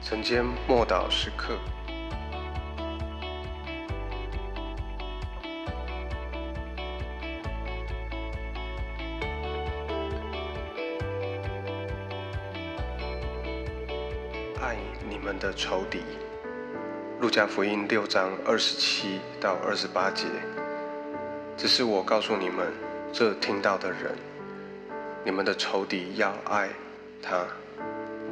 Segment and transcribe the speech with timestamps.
[0.00, 1.58] 晨间默祷时刻，
[14.58, 14.76] 爱
[15.06, 16.00] 你们的仇敌。
[17.20, 20.24] 路加福音六章二十七到二十八节，
[21.56, 22.72] 只是我告诉你们，
[23.12, 24.16] 这听到的人，
[25.22, 26.70] 你们的仇敌要爱
[27.20, 27.44] 他，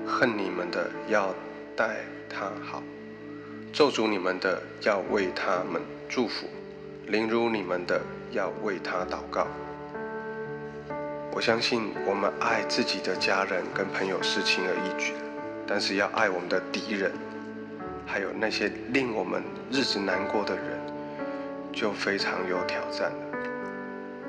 [0.06, 1.34] 恨你们的要
[1.76, 2.82] 待他好，
[3.70, 6.46] 咒诅你们的要为他们祝福，
[7.06, 8.00] 凌辱你们的
[8.32, 9.46] 要为他祷告。
[11.32, 15.18] 我相信我们爱自己的家人跟朋友是轻而易举的，
[15.66, 17.12] 但是要爱我们的敌人。
[18.06, 20.80] 还有那些令我们日子难过的人，
[21.72, 23.38] 就非常有挑战了。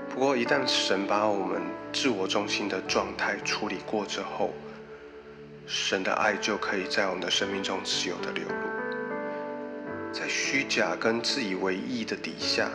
[0.10, 1.62] 不过，一旦神把我们
[1.94, 4.52] 自我中心的状态处理过之后，
[5.68, 10.14] 神的爱就可以在我们的生命中自由的流露。
[10.14, 12.70] 在虚假跟自以为意的底下，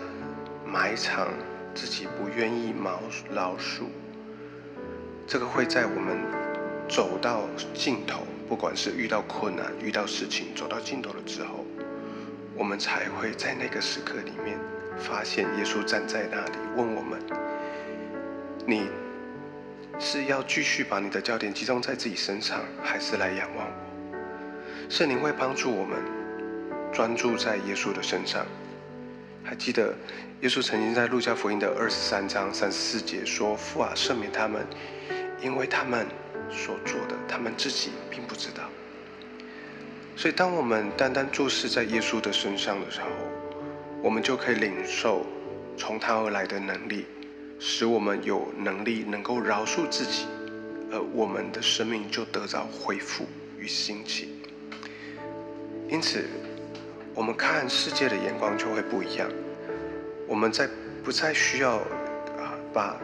[0.67, 1.29] 埋藏
[1.75, 3.01] 自己不愿意饶
[3.35, 3.85] 饶恕，
[5.27, 6.19] 这个会在我们
[6.87, 8.27] 走到尽头。
[8.47, 11.65] 不管是遇到困难、遇到事情走到尽头了之后，
[12.55, 14.59] 我们才会在那个时刻里面
[14.99, 17.19] 发现耶稣站在那里，问我们：
[18.67, 18.91] 你
[20.03, 23.73] 是要继续把你的焦点集中在自己身上，还是来仰望我？
[24.91, 26.03] 圣灵会帮助我们
[26.93, 28.45] 专注在耶稣的身上。
[29.45, 29.95] 还记得
[30.41, 34.67] 耶稣曾经在路加福音的二十三章三十四节说：“父啊，赦免他们，
[35.41, 36.05] 因为他们。”
[36.55, 38.65] 所做的，他们自己并不知道。
[40.15, 43.07] 所以，当我们单单注视在耶稣的身上的时候，
[44.03, 45.25] 我们就可以领受
[45.79, 47.07] 从他而来的能力，
[47.65, 50.27] 使我们有能力能够饶恕自己，
[50.91, 53.25] 而我们的生命就得到恢复
[53.57, 54.31] 与兴起。
[55.89, 56.25] 因此，
[57.15, 59.29] 我们看世界的眼光就会不一样。
[60.27, 60.69] 我们在
[61.05, 61.77] 不再需要
[62.37, 62.97] 啊，把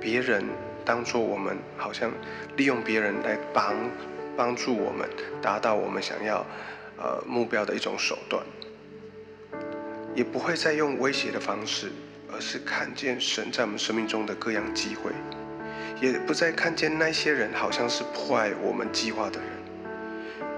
[0.00, 0.44] 别人。
[0.86, 2.12] 当做我们好像
[2.58, 3.74] 利用别人来帮
[4.36, 5.08] 帮助我们
[5.40, 6.44] 达到我们想要
[6.98, 8.44] 呃目标的一种手段，
[10.14, 11.90] 也不会再用威胁的方式，
[12.34, 15.12] 而是看见神在我们生命中的各样机会，
[16.00, 19.48] 也不再看见那些人好像是破坏我们计划的人，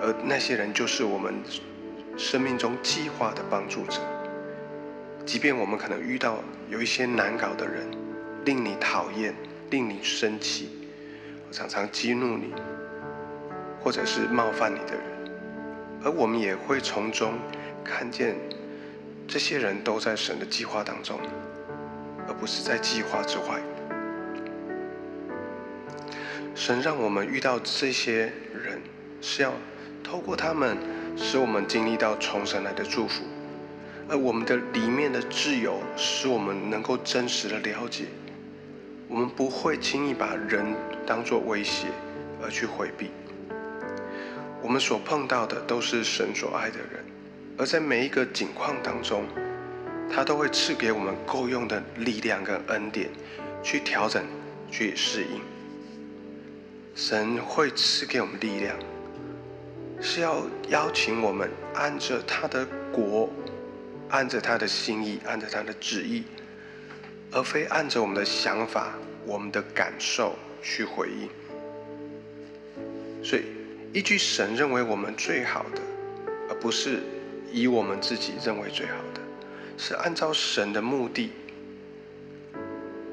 [0.00, 1.34] 而那些人就是我们
[2.16, 4.00] 生命中计划的帮助者。
[5.26, 6.38] 即便我们可能遇到
[6.70, 7.86] 有一些难搞的人，
[8.44, 9.34] 令你讨厌。
[9.68, 10.88] 令你生气，
[11.50, 12.54] 常常激怒你，
[13.82, 15.02] 或者是冒犯你的人，
[16.04, 17.34] 而我们也会从中
[17.82, 18.36] 看见，
[19.26, 21.18] 这些人都在神的计划当中，
[22.38, 23.60] 不是在计划之外。
[26.54, 28.80] 神让我们遇到这些人，
[29.20, 29.52] 是要
[30.02, 30.76] 透过他们，
[31.16, 33.24] 使我们经历到从神来的祝福，
[34.08, 38.06] 而我们的里面的自由，使我们能够真实的了解。
[39.08, 40.74] 我们不会轻易把人
[41.06, 41.86] 当作威胁
[42.42, 43.10] 而去回避。
[44.62, 47.04] 我们所碰到的都是神所爱的人，
[47.56, 49.24] 而在每一个境况当中，
[50.12, 53.10] 他都会赐给我们够用的力量跟恩典，
[53.62, 54.24] 去调整、
[54.70, 55.40] 去适应。
[56.94, 58.76] 神会赐给我们力量，
[60.00, 63.28] 是要邀请我们按着他的国，
[64.08, 66.24] 按着他的心意，按着他的旨意。
[67.32, 68.94] 而非按着我们的想法、
[69.26, 71.28] 我们的感受去回应。
[73.22, 73.42] 所以，
[73.92, 75.82] 依据神认为我们最好的，
[76.48, 77.02] 而不是
[77.52, 79.20] 以我们自己认为最好的，
[79.76, 81.32] 是按照神的目的，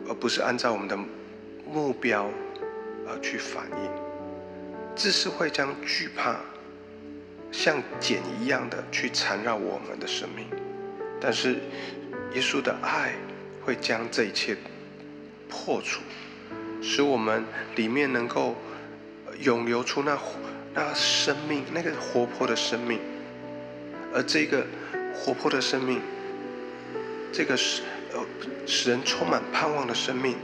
[0.07, 0.97] 而不是按照我们的
[1.65, 2.29] 目标
[3.07, 3.91] 而去反应。
[4.95, 6.37] 这是会将惧怕
[7.51, 10.45] 像茧一样的去缠绕我们的生命，
[11.19, 11.53] 但是
[12.33, 13.13] 耶稣的爱。
[13.65, 14.57] 会将这一切
[15.47, 16.01] 破除，
[16.81, 17.45] 使我们
[17.77, 18.57] 里面能够
[19.39, 20.19] 涌流出那
[20.73, 22.99] 那生命，那个活泼的生命。
[24.13, 24.67] 而这个
[25.15, 26.01] 活泼的生命，
[27.33, 27.81] 这个使
[28.13, 28.23] 呃
[28.67, 30.37] 使人充满盼望的生命，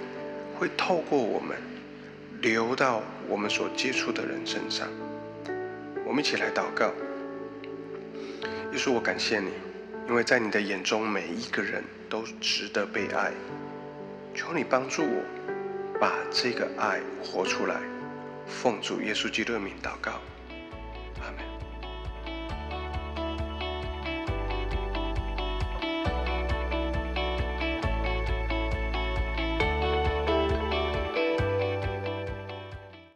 [0.58, 1.56] 会透过我们
[2.42, 4.88] 流到我们所接触的人身上。
[6.04, 6.88] 我们一起来祷告，
[8.74, 9.52] 耶稣，我感谢你。
[10.08, 13.32] 因为在你的眼中，每一个人都值得被爱。
[14.34, 15.24] 求你帮助我，
[16.00, 17.76] 把这个爱活出来。
[18.48, 20.20] 奉主耶稣基督的名祷告。